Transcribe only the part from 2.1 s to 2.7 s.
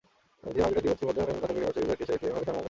আর কেহে নহে স্বয়ং মঙ্গলা।